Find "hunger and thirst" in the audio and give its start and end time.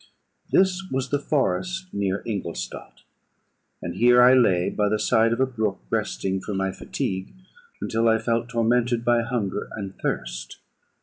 9.21-10.57